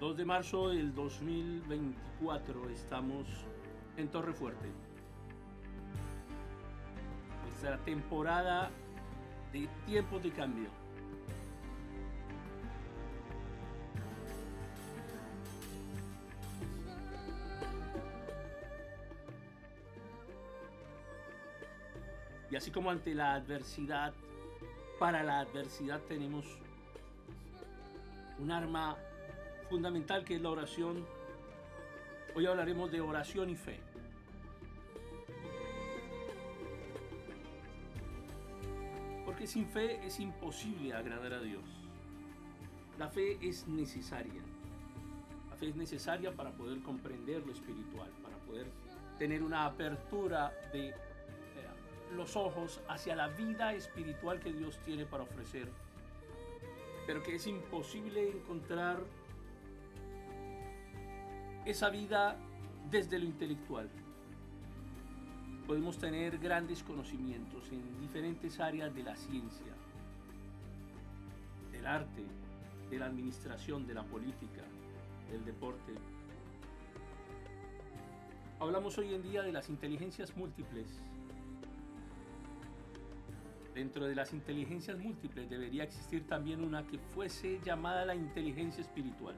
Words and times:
2 0.00 0.16
de 0.16 0.24
marzo 0.24 0.70
del 0.70 0.94
2024 0.94 2.70
estamos 2.70 3.26
en 3.98 4.08
Torre 4.08 4.32
Fuerte. 4.32 4.66
Nuestra 7.44 7.76
temporada 7.84 8.70
de 9.52 9.68
tiempos 9.84 10.22
de 10.22 10.30
cambio. 10.30 10.70
Y 22.50 22.56
así 22.56 22.70
como 22.70 22.88
ante 22.90 23.14
la 23.14 23.34
adversidad, 23.34 24.14
para 24.98 25.22
la 25.22 25.40
adversidad 25.40 26.00
tenemos 26.08 26.46
un 28.38 28.50
arma 28.50 28.96
fundamental 29.70 30.24
que 30.24 30.34
es 30.34 30.42
la 30.42 30.50
oración. 30.50 31.06
Hoy 32.34 32.44
hablaremos 32.44 32.90
de 32.90 33.00
oración 33.00 33.50
y 33.50 33.54
fe. 33.54 33.78
Porque 39.24 39.46
sin 39.46 39.66
fe 39.68 40.04
es 40.04 40.18
imposible 40.18 40.92
agradar 40.92 41.34
a 41.34 41.40
Dios. 41.40 41.62
La 42.98 43.08
fe 43.08 43.38
es 43.40 43.68
necesaria. 43.68 44.42
La 45.48 45.56
fe 45.56 45.68
es 45.68 45.76
necesaria 45.76 46.34
para 46.34 46.50
poder 46.50 46.82
comprender 46.82 47.46
lo 47.46 47.52
espiritual, 47.52 48.10
para 48.24 48.36
poder 48.38 48.66
tener 49.18 49.40
una 49.40 49.66
apertura 49.66 50.52
de 50.72 50.88
eh, 50.88 50.94
los 52.16 52.34
ojos 52.34 52.80
hacia 52.88 53.14
la 53.14 53.28
vida 53.28 53.72
espiritual 53.72 54.40
que 54.40 54.52
Dios 54.52 54.80
tiene 54.84 55.06
para 55.06 55.22
ofrecer. 55.22 55.68
Pero 57.06 57.22
que 57.22 57.36
es 57.36 57.46
imposible 57.46 58.30
encontrar 58.30 58.98
esa 61.64 61.90
vida 61.90 62.36
desde 62.90 63.18
lo 63.18 63.26
intelectual. 63.26 63.88
Podemos 65.66 65.98
tener 65.98 66.38
grandes 66.38 66.82
conocimientos 66.82 67.70
en 67.70 68.00
diferentes 68.00 68.58
áreas 68.58 68.94
de 68.94 69.02
la 69.02 69.16
ciencia, 69.16 69.72
del 71.70 71.86
arte, 71.86 72.24
de 72.90 72.98
la 72.98 73.06
administración, 73.06 73.86
de 73.86 73.94
la 73.94 74.02
política, 74.02 74.62
del 75.30 75.44
deporte. 75.44 75.92
Hablamos 78.58 78.98
hoy 78.98 79.14
en 79.14 79.22
día 79.22 79.42
de 79.42 79.52
las 79.52 79.68
inteligencias 79.68 80.36
múltiples. 80.36 80.86
Dentro 83.74 84.06
de 84.06 84.14
las 84.16 84.32
inteligencias 84.32 84.98
múltiples 84.98 85.48
debería 85.48 85.84
existir 85.84 86.26
también 86.26 86.64
una 86.64 86.84
que 86.86 86.98
fuese 86.98 87.60
llamada 87.64 88.04
la 88.04 88.16
inteligencia 88.16 88.80
espiritual 88.80 89.36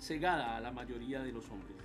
cegada 0.00 0.56
a 0.56 0.60
la 0.60 0.72
mayoría 0.72 1.20
de 1.20 1.30
los 1.30 1.48
hombres. 1.50 1.76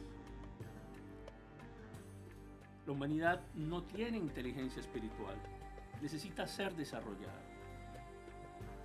La 2.86 2.94
humanidad 2.94 3.42
no 3.56 3.84
tiene 3.84 4.18
inteligencia 4.18 4.80
espiritual, 4.80 5.36
necesita 6.02 6.48
ser 6.48 6.74
desarrollada. 6.76 7.42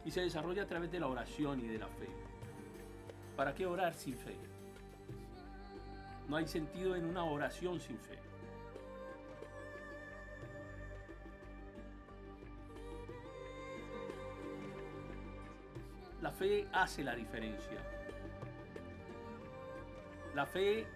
Y 0.04 0.10
se 0.10 0.22
desarrolla 0.22 0.64
a 0.64 0.66
través 0.66 0.90
de 0.90 0.98
la 0.98 1.06
oración 1.06 1.60
y 1.60 1.68
de 1.68 1.78
la 1.78 1.86
fe. 1.86 2.08
¿Para 3.36 3.54
qué 3.54 3.66
orar 3.66 3.94
sin 3.94 4.16
fe? 4.16 4.36
No 6.28 6.36
hay 6.36 6.46
sentido 6.46 6.96
en 6.96 7.04
una 7.04 7.24
oración 7.24 7.78
sin 7.78 7.98
fe. 7.98 8.18
La 16.22 16.30
fe 16.32 16.66
hace 16.72 17.04
la 17.04 17.14
diferencia. 17.14 17.99
La 20.40 20.46
fe 20.46 20.86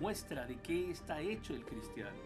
muestra 0.00 0.46
de 0.46 0.56
qué 0.56 0.90
está 0.90 1.20
hecho 1.20 1.52
el 1.52 1.66
cristiano. 1.66 2.16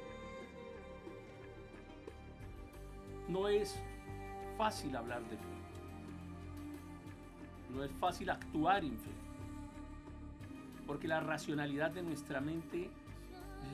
No 3.27 3.49
es 3.49 3.75
fácil 4.57 4.95
hablar 4.95 5.21
de 5.23 5.37
fe. 5.37 5.59
No 7.75 7.83
es 7.83 7.91
fácil 7.99 8.31
actuar 8.31 8.85
en 8.85 8.97
fe. 9.01 9.11
Porque 10.87 11.09
la 11.09 11.19
racionalidad 11.19 11.91
de 11.91 12.03
nuestra 12.03 12.41
mente 12.41 12.89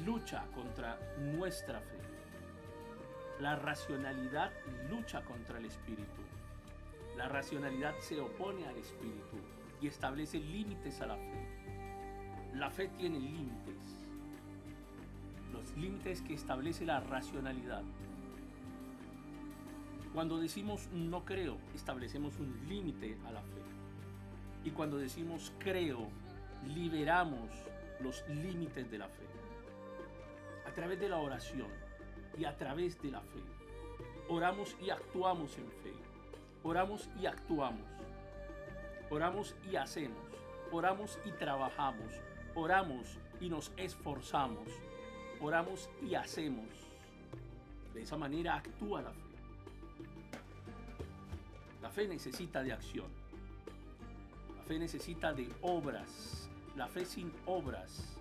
lucha 0.07 0.47
contra 0.55 0.99
nuestra 1.19 1.81
fe. 1.81 1.99
La 3.41 3.57
racionalidad 3.57 4.53
lucha 4.89 5.23
contra 5.23 5.59
el 5.59 5.67
espíritu. 5.67 6.23
La 7.15 7.29
racionalidad 7.29 7.95
se 7.99 8.19
opone 8.19 8.67
al 8.67 8.79
espíritu 8.79 9.37
y 9.83 9.87
establece 9.87 10.39
límites 10.39 11.03
a 11.03 11.09
la 11.09 11.17
fe. 11.17 11.64
La 12.55 12.71
fe 12.71 12.87
tiene 12.87 13.19
límites, 13.19 13.99
los 15.53 15.77
límites 15.77 16.23
que 16.23 16.35
establece 16.35 16.87
la 16.87 17.01
racionalidad. 17.01 17.83
Cuando 20.13 20.39
decimos 20.39 20.89
no 20.93 21.25
creo, 21.25 21.59
establecemos 21.75 22.39
un 22.39 22.57
límite 22.69 23.19
a 23.27 23.33
la 23.33 23.43
fe. 23.43 23.61
Y 24.63 24.71
cuando 24.71 24.99
decimos 24.99 25.53
creo, 25.59 26.07
liberamos 26.73 27.51
los 27.99 28.25
límites 28.29 28.89
de 28.89 28.99
la 28.99 29.09
fe. 29.09 29.27
A 30.69 30.71
través 30.71 31.01
de 31.01 31.09
la 31.09 31.19
oración 31.19 31.69
y 32.39 32.45
a 32.45 32.57
través 32.57 33.03
de 33.03 33.11
la 33.11 33.21
fe. 33.21 33.41
Oramos 34.29 34.77
y 34.81 34.91
actuamos 34.91 35.59
en 35.59 35.69
fe. 35.83 35.93
Oramos 36.63 37.11
y 37.21 37.27
actuamos. 37.27 37.89
Oramos 39.11 39.57
y 39.69 39.75
hacemos. 39.75 40.23
Oramos 40.71 41.19
y 41.25 41.33
trabajamos 41.33 42.13
oramos 42.55 43.19
y 43.41 43.49
nos 43.49 43.73
esforzamos, 43.77 44.69
oramos 45.41 45.89
y 46.03 46.15
hacemos. 46.15 46.67
De 47.93 48.03
esa 48.03 48.17
manera 48.17 48.57
actúa 48.57 49.03
la 49.03 49.11
fe. 49.11 49.21
La 51.83 51.91
fe 51.91 52.09
necesita 52.09 52.63
de 52.63 52.73
acción. 52.73 53.07
La 54.57 54.63
fe 54.63 54.79
necesita 54.79 55.33
de 55.33 55.49
obras. 55.63 56.49
La 56.77 56.89
fe 56.89 57.05
sin 57.05 57.33
obras 57.47 58.17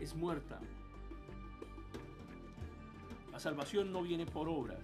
es 0.00 0.14
muerta. 0.14 0.58
La 3.30 3.38
salvación 3.38 3.92
no 3.92 4.02
viene 4.02 4.26
por 4.26 4.48
obras, 4.48 4.80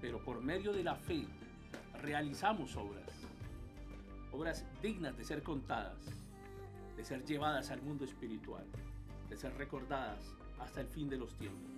pero 0.00 0.22
por 0.24 0.40
medio 0.40 0.72
de 0.72 0.84
la 0.84 0.94
fe 0.94 1.26
realizamos 2.02 2.76
obras. 2.76 3.10
Obras 4.32 4.64
dignas 4.82 5.16
de 5.16 5.24
ser 5.24 5.42
contadas 5.42 5.96
de 6.98 7.04
ser 7.04 7.24
llevadas 7.24 7.70
al 7.70 7.80
mundo 7.80 8.04
espiritual, 8.04 8.66
de 9.30 9.36
ser 9.36 9.54
recordadas 9.54 10.34
hasta 10.58 10.80
el 10.80 10.88
fin 10.88 11.08
de 11.08 11.16
los 11.16 11.32
tiempos. 11.36 11.70